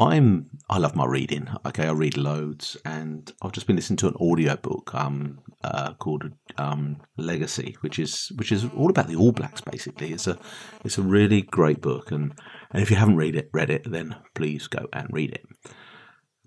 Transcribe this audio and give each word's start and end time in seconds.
I'm 0.00 0.50
I 0.68 0.78
love 0.78 0.96
my 0.96 1.04
reading. 1.06 1.48
Okay, 1.66 1.86
I 1.86 1.92
read 1.92 2.16
loads, 2.16 2.76
and 2.84 3.30
I've 3.42 3.52
just 3.52 3.66
been 3.66 3.76
listening 3.76 3.98
to 3.98 4.08
an 4.08 4.16
audio 4.20 4.56
book 4.56 4.94
um, 4.94 5.40
uh, 5.62 5.94
called 5.94 6.30
um, 6.58 6.96
Legacy, 7.16 7.76
which 7.82 7.98
is 7.98 8.32
which 8.36 8.52
is 8.52 8.64
all 8.76 8.90
about 8.90 9.08
the 9.08 9.16
All 9.16 9.32
Blacks. 9.32 9.60
Basically, 9.60 10.12
it's 10.12 10.26
a 10.26 10.38
it's 10.84 10.98
a 10.98 11.02
really 11.02 11.42
great 11.42 11.80
book, 11.80 12.10
and 12.10 12.32
and 12.70 12.82
if 12.82 12.90
you 12.90 12.96
haven't 12.96 13.16
read 13.16 13.36
it, 13.36 13.50
read 13.52 13.70
it, 13.70 13.90
then 13.90 14.16
please 14.34 14.66
go 14.66 14.88
and 14.92 15.08
read 15.10 15.32
it. 15.32 15.44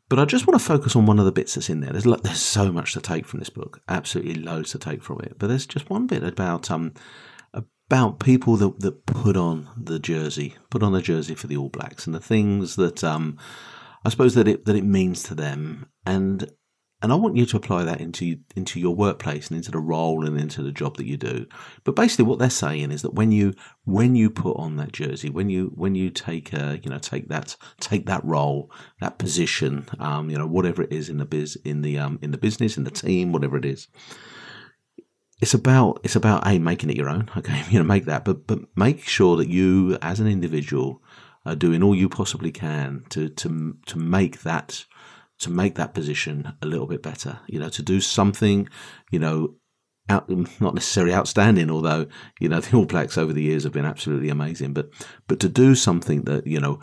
But 0.09 0.19
I 0.19 0.25
just 0.25 0.45
want 0.45 0.59
to 0.59 0.65
focus 0.65 0.95
on 0.95 1.05
one 1.05 1.19
of 1.19 1.25
the 1.25 1.31
bits 1.31 1.55
that's 1.55 1.69
in 1.69 1.81
there. 1.81 1.91
There's 1.91 2.21
there's 2.21 2.41
so 2.41 2.71
much 2.71 2.93
to 2.93 3.01
take 3.01 3.25
from 3.25 3.39
this 3.39 3.49
book, 3.49 3.81
absolutely 3.87 4.35
loads 4.35 4.71
to 4.71 4.79
take 4.79 5.01
from 5.01 5.19
it. 5.21 5.37
But 5.39 5.47
there's 5.47 5.65
just 5.65 5.89
one 5.89 6.07
bit 6.07 6.23
about 6.23 6.69
um 6.69 6.93
about 7.87 8.19
people 8.19 8.57
that, 8.57 8.79
that 8.79 9.05
put 9.05 9.37
on 9.37 9.69
the 9.77 9.99
jersey, 9.99 10.55
put 10.69 10.83
on 10.83 10.93
the 10.93 11.01
jersey 11.01 11.35
for 11.35 11.47
the 11.47 11.57
All 11.57 11.69
Blacks, 11.69 12.05
and 12.05 12.15
the 12.15 12.19
things 12.19 12.75
that 12.75 13.03
um, 13.03 13.37
I 14.03 14.09
suppose 14.09 14.35
that 14.35 14.47
it 14.47 14.65
that 14.65 14.75
it 14.75 14.85
means 14.85 15.23
to 15.23 15.35
them, 15.35 15.87
and 16.05 16.51
and 17.01 17.11
I 17.11 17.15
want 17.15 17.35
you 17.35 17.45
to 17.45 17.57
apply 17.57 17.83
that 17.83 18.01
into 18.01 18.37
into 18.55 18.79
your 18.79 18.95
workplace 18.95 19.49
and 19.49 19.57
into 19.57 19.69
the 19.69 19.79
role 19.79 20.25
and 20.25 20.39
into 20.39 20.63
the 20.63 20.71
job 20.71 20.97
that 20.97 21.05
you 21.05 21.17
do. 21.17 21.45
But 21.83 21.95
basically, 21.95 22.25
what 22.25 22.39
they're 22.39 22.49
saying 22.49 22.91
is 22.91 23.03
that 23.03 23.13
when 23.13 23.31
you 23.31 23.53
when 23.83 24.15
you 24.15 24.31
put 24.31 24.57
on 24.57 24.77
that 24.77 24.91
jersey, 24.91 25.29
when 25.29 25.49
you 25.51 25.71
when 25.75 25.93
you 25.93 26.09
take 26.09 26.53
a 26.53 26.79
you 26.83 26.89
know 26.89 26.97
take 26.97 27.27
that 27.29 27.55
take 27.79 28.07
that 28.07 28.25
role, 28.25 28.71
that 29.01 29.19
position, 29.19 29.87
um, 29.99 30.31
you 30.31 30.37
know 30.37 30.47
whatever 30.47 30.81
it 30.81 30.91
is 30.91 31.09
in 31.09 31.17
the 31.17 31.25
biz 31.25 31.55
in 31.63 31.81
the 31.81 31.99
um 31.99 32.17
in 32.23 32.31
the 32.31 32.37
business 32.39 32.77
in 32.77 32.83
the 32.83 32.91
team, 32.91 33.31
whatever 33.31 33.57
it 33.57 33.65
is 33.65 33.87
it's 35.41 35.53
about 35.53 35.99
it's 36.03 36.15
about 36.15 36.47
a 36.47 36.59
making 36.59 36.89
it 36.89 36.97
your 36.97 37.09
own. 37.09 37.29
Okay, 37.37 37.63
you 37.69 37.79
know, 37.79 37.85
make 37.85 38.05
that, 38.05 38.25
but 38.25 38.47
but 38.47 38.59
make 38.75 39.07
sure 39.07 39.37
that 39.37 39.49
you, 39.49 39.97
as 40.01 40.19
an 40.19 40.27
individual, 40.27 41.01
are 41.45 41.55
doing 41.55 41.83
all 41.83 41.95
you 41.95 42.09
possibly 42.09 42.51
can 42.51 43.03
to 43.09 43.29
to 43.29 43.77
to 43.85 43.97
make 43.97 44.41
that 44.43 44.85
to 45.39 45.49
make 45.49 45.75
that 45.75 45.93
position 45.93 46.53
a 46.61 46.65
little 46.65 46.87
bit 46.87 47.03
better. 47.03 47.39
You 47.47 47.59
know, 47.59 47.69
to 47.69 47.81
do 47.81 47.99
something, 47.99 48.69
you 49.11 49.19
know, 49.19 49.55
out, 50.09 50.29
not 50.61 50.73
necessarily 50.73 51.13
outstanding, 51.13 51.69
although 51.69 52.07
you 52.39 52.49
know 52.49 52.59
the 52.61 52.77
All 52.77 52.85
Blacks 52.85 53.17
over 53.17 53.33
the 53.33 53.43
years 53.43 53.63
have 53.63 53.73
been 53.73 53.85
absolutely 53.85 54.29
amazing. 54.29 54.73
But 54.73 54.89
but 55.27 55.39
to 55.41 55.49
do 55.49 55.75
something 55.75 56.23
that 56.23 56.47
you 56.47 56.59
know 56.59 56.79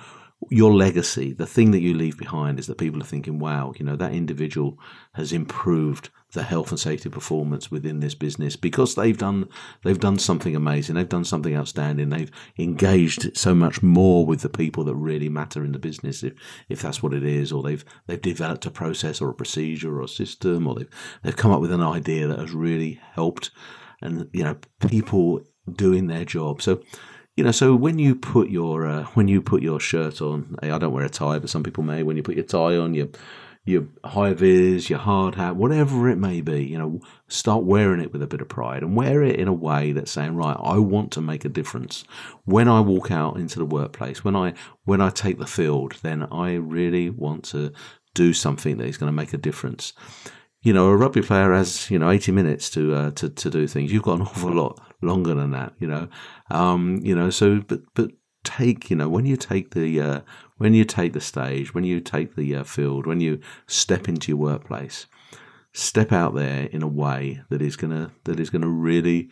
your 0.51 0.75
legacy, 0.75 1.33
the 1.33 1.47
thing 1.47 1.71
that 1.71 1.81
you 1.81 1.95
leave 1.95 2.19
behind, 2.19 2.59
is 2.59 2.67
that 2.67 2.79
people 2.79 3.01
are 3.01 3.07
thinking, 3.07 3.39
"Wow, 3.39 3.73
you 3.79 3.85
know 3.85 3.97
that 3.97 4.13
individual 4.13 4.79
has 5.15 5.33
improved 5.33 6.11
the 6.33 6.43
health 6.43 6.71
and 6.71 6.81
safety 6.81 7.09
performance 7.09 7.71
within 7.71 8.01
this 8.01 8.15
business 8.15 8.57
because 8.57 8.95
they've 8.95 9.19
done 9.19 9.49
they've 9.85 10.01
done 10.01 10.19
something 10.19 10.57
amazing 10.57 10.95
they've 10.95 11.09
done 11.09 11.25
something 11.25 11.55
outstanding 11.55 12.09
they've 12.09 12.31
engaged 12.59 13.37
so 13.37 13.55
much 13.55 13.83
more 13.83 14.25
with 14.25 14.41
the 14.41 14.49
people 14.49 14.85
that 14.85 14.95
really 14.95 15.29
matter 15.29 15.65
in 15.65 15.73
the 15.73 15.79
business 15.79 16.23
if 16.23 16.33
if 16.69 16.81
that's 16.81 17.03
what 17.03 17.13
it 17.13 17.25
is 17.25 17.53
or 17.53 17.63
they've 17.63 17.85
they've 18.07 18.23
developed 18.23 18.67
a 18.67 18.71
process 18.71 19.21
or 19.21 19.29
a 19.29 19.35
procedure 19.35 19.99
or 19.99 20.03
a 20.03 20.09
system 20.09 20.67
or 20.67 20.75
they've 20.75 20.91
they've 21.23 21.37
come 21.37 21.51
up 21.51 21.61
with 21.61 21.73
an 21.73 21.83
idea 21.83 22.27
that 22.27 22.39
has 22.39 22.53
really 22.53 23.01
helped 23.13 23.51
and 24.01 24.29
you 24.33 24.43
know 24.43 24.57
people 24.89 25.41
doing 25.75 26.07
their 26.07 26.25
job 26.25 26.63
so 26.63 26.81
you 27.37 27.45
know, 27.45 27.51
so 27.51 27.75
when 27.75 27.99
you 27.99 28.15
put 28.15 28.51
your 28.51 28.87
uh, 28.87 29.05
when 29.15 29.27
you 29.27 29.41
put 29.41 29.63
your 29.63 29.81
shirt 29.81 30.21
on, 30.21 30.55
I 30.63 30.77
don't 30.77 30.93
wear 30.93 31.07
a 31.07 31.09
tie, 31.09 31.39
but 31.39 31.49
some 31.49 31.63
people 31.63 31.83
may. 31.83 32.03
When 32.03 32.19
you 32.19 32.23
put 32.23 32.35
your 32.35 32.45
tie 32.45 32.77
on, 32.77 32.93
you 32.93 33.11
your 33.65 33.87
high 34.05 34.33
vis, 34.33 34.91
your 34.91 34.99
hard 34.99 35.37
hat, 35.37 35.55
whatever 35.55 36.09
it 36.09 36.19
may 36.19 36.41
be, 36.41 36.65
you 36.65 36.77
know, 36.77 37.01
start 37.29 37.63
wearing 37.63 38.01
it 38.01 38.13
with 38.13 38.23
a 38.23 38.27
bit 38.27 38.41
of 38.41 38.49
pride 38.49 38.83
and 38.83 38.97
wear 38.97 39.23
it 39.23 39.37
in 39.37 39.47
a 39.47 39.53
way 39.53 39.93
that's 39.93 40.11
saying, 40.11 40.35
right, 40.35 40.57
I 40.61 40.79
want 40.79 41.13
to 41.13 41.21
make 41.21 41.45
a 41.45 41.49
difference. 41.49 42.05
When 42.45 42.67
I 42.69 42.81
walk 42.81 43.13
out 43.13 43.37
into 43.37 43.61
the 43.61 43.65
workplace, 43.65 44.25
when 44.25 44.35
I 44.35 44.55
when 44.85 45.01
I 45.01 45.11
take 45.11 45.39
the 45.39 45.47
field, 45.47 45.95
then 46.03 46.25
I 46.25 46.55
really 46.55 47.09
want 47.09 47.45
to 47.47 47.73
do 48.15 48.33
something 48.33 48.79
that 48.79 48.87
is 48.87 48.99
going 48.99 49.09
to 49.09 49.17
make 49.17 49.33
a 49.33 49.39
difference. 49.39 49.93
You 50.63 50.73
know, 50.73 50.89
a 50.89 50.97
rugby 50.97 51.23
player 51.23 51.53
has 51.53 51.89
you 51.89 52.01
know 52.01 52.11
eighty 52.11 52.33
minutes 52.33 52.69
to 52.71 52.95
uh, 52.95 53.11
to 53.13 53.29
to 53.29 53.51
do 53.51 53.69
things. 53.69 53.93
You've 53.93 54.03
got 54.03 54.19
an 54.19 54.23
awful 54.27 54.53
lot 54.53 54.81
longer 55.03 55.35
than 55.35 55.53
that. 55.53 55.75
You 55.79 55.87
know, 55.87 56.09
um, 56.51 56.99
you 57.03 57.15
know. 57.15 57.31
So, 57.31 57.61
but 57.61 57.83
but 57.95 58.11
take 58.45 58.91
you 58.91 58.97
know 58.97 59.09
when 59.09 59.25
you 59.25 59.37
take 59.37 59.73
the 59.73 60.01
uh, 60.01 60.21
when 60.63 60.75
you 60.75 60.85
take 60.85 61.13
the 61.13 61.21
stage, 61.21 61.75
when 61.75 61.85
you 61.85 62.01
take 62.01 62.37
the 62.37 62.55
uh, 62.55 62.63
field, 62.65 63.07
when 63.07 63.21
you 63.21 63.41
step 63.67 64.09
into 64.09 64.31
your 64.31 64.39
workplace, 64.39 65.07
step 65.73 66.13
out 66.13 66.35
there 66.35 66.67
in 66.67 66.83
a 66.83 66.87
way 66.87 67.43
that 67.51 67.61
is 67.61 67.77
gonna 67.77 68.13
that 68.25 68.39
is 68.39 68.49
gonna 68.49 68.69
really 68.69 69.29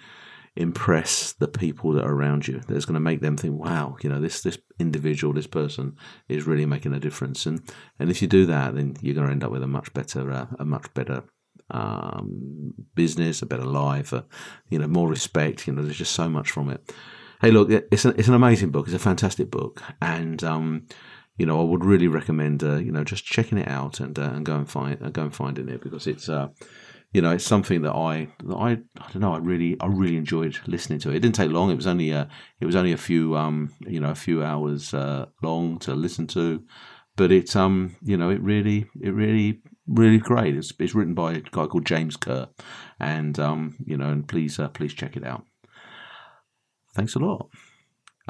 impress 0.56 1.32
the 1.32 1.46
people 1.46 1.92
that 1.92 2.04
are 2.04 2.12
around 2.12 2.48
you. 2.48 2.60
That's 2.66 2.84
going 2.84 2.94
to 2.94 3.00
make 3.00 3.20
them 3.20 3.36
think, 3.36 3.60
"Wow, 3.60 3.96
you 4.02 4.10
know, 4.10 4.20
this 4.20 4.42
this 4.42 4.58
individual, 4.78 5.32
this 5.32 5.46
person 5.46 5.96
is 6.28 6.46
really 6.46 6.66
making 6.66 6.92
a 6.92 7.00
difference." 7.00 7.47
And 7.47 7.62
and 7.98 8.10
if 8.10 8.20
you 8.20 8.26
do 8.28 8.47
that, 8.47 8.74
then 8.74 8.97
you're 9.00 9.14
going 9.14 9.26
to 9.26 9.32
end 9.32 9.44
up 9.44 9.52
with 9.52 9.62
a 9.62 9.68
much 9.68 9.92
better 9.94 10.30
uh, 10.30 10.47
a 10.58 10.64
much 10.64 10.92
better 10.92 11.22
um, 11.70 12.74
business, 12.94 13.42
a 13.42 13.47
better 13.47 13.64
life, 13.64 14.12
a, 14.12 14.24
you 14.68 14.78
know, 14.78 14.88
more 14.88 15.08
respect. 15.08 15.66
You 15.66 15.72
know, 15.72 15.82
there's 15.82 15.98
just 15.98 16.14
so 16.14 16.28
much 16.28 16.50
from 16.50 16.68
it. 16.68 16.92
Hey, 17.41 17.50
look, 17.50 17.70
it's 17.70 18.04
an, 18.04 18.14
it's 18.18 18.28
an 18.28 18.34
amazing 18.34 18.70
book. 18.70 18.86
It's 18.86 18.94
a 18.94 18.98
fantastic 18.98 19.50
book, 19.50 19.82
and 20.02 20.42
um, 20.44 20.86
you 21.40 21.46
know, 21.46 21.58
I 21.58 21.64
would 21.64 21.86
really 21.86 22.06
recommend, 22.06 22.62
uh, 22.62 22.76
you 22.76 22.92
know, 22.92 23.02
just 23.02 23.24
checking 23.24 23.56
it 23.56 23.66
out 23.66 23.98
and 23.98 24.18
uh, 24.18 24.30
and 24.34 24.44
go 24.44 24.56
and 24.56 24.68
find 24.68 25.02
uh, 25.02 25.08
go 25.08 25.22
and 25.22 25.34
find 25.34 25.58
it 25.58 25.80
because 25.80 26.06
it's, 26.06 26.28
uh, 26.28 26.48
you 27.14 27.22
know, 27.22 27.30
it's 27.30 27.46
something 27.46 27.80
that 27.80 27.94
I 27.94 28.28
that 28.44 28.56
I 28.56 28.72
I 28.72 29.10
don't 29.10 29.22
know. 29.22 29.32
I 29.32 29.38
really 29.38 29.74
I 29.80 29.86
really 29.86 30.18
enjoyed 30.18 30.58
listening 30.66 30.98
to 30.98 31.08
it. 31.08 31.16
It 31.16 31.20
didn't 31.20 31.36
take 31.36 31.50
long. 31.50 31.70
It 31.70 31.76
was 31.76 31.86
only 31.86 32.12
uh, 32.12 32.26
it 32.60 32.66
was 32.66 32.76
only 32.76 32.92
a 32.92 32.98
few 32.98 33.38
um 33.38 33.72
you 33.86 34.00
know 34.00 34.10
a 34.10 34.14
few 34.14 34.44
hours 34.44 34.92
uh, 34.92 35.26
long 35.42 35.78
to 35.78 35.94
listen 35.94 36.26
to, 36.26 36.62
but 37.16 37.32
it's 37.32 37.56
um 37.56 37.96
you 38.02 38.18
know 38.18 38.28
it 38.28 38.42
really 38.42 38.84
it 39.00 39.14
really 39.14 39.62
really 39.86 40.18
great. 40.18 40.54
It's 40.56 40.74
it's 40.78 40.94
written 40.94 41.14
by 41.14 41.32
a 41.32 41.40
guy 41.40 41.64
called 41.64 41.86
James 41.86 42.18
Kerr, 42.18 42.48
and 42.98 43.40
um 43.40 43.76
you 43.86 43.96
know 43.96 44.10
and 44.10 44.28
please 44.28 44.58
uh, 44.58 44.68
please 44.68 44.92
check 44.92 45.16
it 45.16 45.24
out. 45.24 45.44
Thanks 46.94 47.14
a 47.14 47.18
lot. 47.18 47.48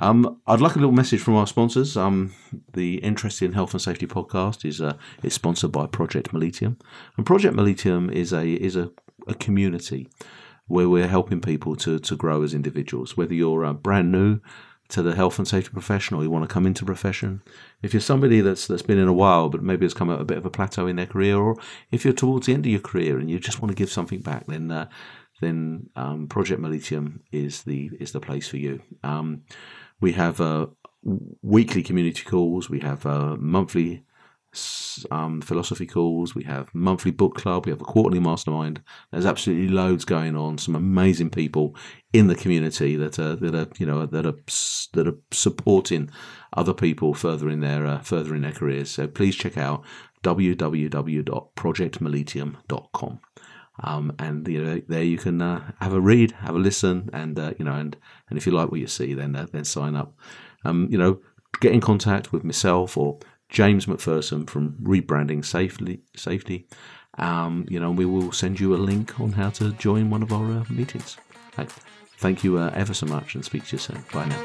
Um, 0.00 0.40
I'd 0.46 0.62
like 0.62 0.76
a 0.76 0.78
little 0.78 0.92
message 0.92 1.20
from 1.20 1.36
our 1.36 1.46
sponsors. 1.46 1.94
Um, 1.94 2.32
the 2.72 2.96
Interesting 2.96 3.52
Health 3.52 3.74
and 3.74 3.82
Safety 3.82 4.06
podcast 4.06 4.64
is 4.64 4.80
uh, 4.80 4.94
is 5.22 5.34
sponsored 5.34 5.72
by 5.72 5.86
Project 5.86 6.32
Mollitiam, 6.32 6.80
and 7.18 7.26
Project 7.26 7.54
Mollitiam 7.54 8.10
is 8.10 8.32
a 8.32 8.46
is 8.46 8.76
a, 8.76 8.90
a 9.28 9.34
community 9.34 10.08
where 10.68 10.88
we're 10.88 11.06
helping 11.06 11.42
people 11.42 11.76
to 11.76 11.98
to 11.98 12.16
grow 12.16 12.42
as 12.42 12.54
individuals. 12.54 13.14
Whether 13.18 13.34
you're 13.34 13.66
uh, 13.66 13.74
brand 13.74 14.10
new 14.10 14.40
to 14.88 15.02
the 15.02 15.14
health 15.14 15.38
and 15.38 15.46
safety 15.46 15.70
profession, 15.70 16.16
or 16.16 16.22
you 16.22 16.30
want 16.30 16.48
to 16.48 16.52
come 16.52 16.66
into 16.66 16.86
profession, 16.86 17.42
if 17.82 17.92
you're 17.92 18.00
somebody 18.00 18.40
that's 18.40 18.66
that's 18.66 18.82
been 18.82 18.98
in 18.98 19.06
a 19.06 19.12
while 19.12 19.50
but 19.50 19.62
maybe 19.62 19.84
has 19.84 19.92
come 19.92 20.10
at 20.10 20.20
a 20.20 20.24
bit 20.24 20.38
of 20.38 20.46
a 20.46 20.50
plateau 20.50 20.86
in 20.86 20.96
their 20.96 21.04
career, 21.04 21.36
or 21.36 21.56
if 21.92 22.06
you're 22.06 22.14
towards 22.14 22.46
the 22.46 22.54
end 22.54 22.64
of 22.64 22.72
your 22.72 22.80
career 22.80 23.18
and 23.18 23.30
you 23.30 23.38
just 23.38 23.60
want 23.60 23.68
to 23.68 23.76
give 23.76 23.90
something 23.90 24.20
back, 24.20 24.46
then 24.46 24.70
uh, 24.70 24.88
then 25.42 25.90
um, 25.94 26.26
Project 26.26 26.60
Mollitiam 26.60 27.20
is 27.32 27.64
the 27.64 27.90
is 28.00 28.12
the 28.12 28.20
place 28.20 28.48
for 28.48 28.56
you. 28.56 28.80
Um, 29.02 29.42
we 30.00 30.12
have 30.12 30.40
uh, 30.40 30.66
weekly 31.42 31.82
community 31.82 32.22
calls. 32.24 32.70
We 32.70 32.80
have 32.80 33.06
uh, 33.06 33.36
monthly 33.38 34.04
um, 35.10 35.40
philosophy 35.40 35.86
calls. 35.86 36.34
We 36.34 36.44
have 36.44 36.74
monthly 36.74 37.10
book 37.12 37.36
club. 37.36 37.66
We 37.66 37.72
have 37.72 37.80
a 37.80 37.84
quarterly 37.84 38.20
mastermind. 38.20 38.82
There's 39.12 39.26
absolutely 39.26 39.68
loads 39.68 40.04
going 40.04 40.36
on. 40.36 40.58
Some 40.58 40.74
amazing 40.74 41.30
people 41.30 41.76
in 42.12 42.26
the 42.26 42.34
community 42.34 42.96
that 42.96 43.16
are 43.18 43.36
that 43.36 43.54
are 43.54 43.68
you 43.78 43.86
know 43.86 44.04
that 44.06 44.26
are 44.26 44.34
that 44.94 45.06
are 45.06 45.18
supporting 45.30 46.10
other 46.54 46.74
people 46.74 47.14
further 47.14 47.48
in 47.48 47.60
their 47.60 47.86
uh, 47.86 48.00
further 48.00 48.34
in 48.34 48.42
their 48.42 48.50
careers. 48.52 48.90
So 48.90 49.06
please 49.06 49.36
check 49.36 49.56
out 49.56 49.84
www.projectmollitiam.com. 50.24 53.20
Um, 53.82 54.14
and 54.18 54.46
you 54.46 54.62
know, 54.62 54.82
there 54.88 55.02
you 55.02 55.18
can 55.18 55.40
uh, 55.40 55.72
have 55.80 55.92
a 55.92 56.00
read, 56.00 56.32
have 56.32 56.54
a 56.54 56.58
listen, 56.58 57.08
and 57.12 57.38
uh, 57.38 57.52
you 57.58 57.64
know, 57.64 57.72
and 57.72 57.96
and 58.28 58.38
if 58.38 58.46
you 58.46 58.52
like 58.52 58.70
what 58.70 58.80
you 58.80 58.86
see, 58.86 59.14
then 59.14 59.34
uh, 59.36 59.46
then 59.52 59.64
sign 59.64 59.96
up. 59.96 60.14
Um, 60.64 60.88
you 60.90 60.98
know, 60.98 61.20
get 61.60 61.72
in 61.72 61.80
contact 61.80 62.32
with 62.32 62.44
myself 62.44 62.96
or 62.96 63.18
James 63.48 63.86
McPherson 63.86 64.48
from 64.48 64.76
Rebranding 64.82 65.44
Safely. 65.44 66.02
Safety. 66.14 66.66
Um, 67.18 67.66
you 67.68 67.80
know, 67.80 67.90
we 67.90 68.06
will 68.06 68.32
send 68.32 68.60
you 68.60 68.74
a 68.74 68.76
link 68.76 69.18
on 69.18 69.32
how 69.32 69.50
to 69.50 69.72
join 69.72 70.10
one 70.10 70.22
of 70.22 70.32
our 70.32 70.50
uh, 70.52 70.64
meetings. 70.70 71.16
Right. 71.56 71.70
Thank 72.18 72.44
you 72.44 72.58
uh, 72.58 72.70
ever 72.74 72.94
so 72.94 73.06
much, 73.06 73.34
and 73.34 73.44
speak 73.44 73.64
to 73.66 73.72
you 73.72 73.78
soon. 73.78 74.04
Bye 74.12 74.26
now. 74.26 74.44